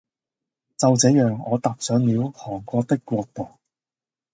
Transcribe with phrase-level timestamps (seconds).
[0.77, 3.59] 就這樣我踏上了韓國的國度